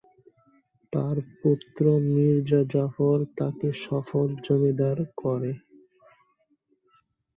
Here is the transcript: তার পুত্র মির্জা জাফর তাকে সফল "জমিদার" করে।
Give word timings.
তার 0.93 1.17
পুত্র 1.39 1.83
মির্জা 2.07 2.61
জাফর 2.73 3.19
তাকে 3.37 3.67
সফল 3.85 4.27
"জমিদার" 4.45 4.97
করে। 5.17 5.51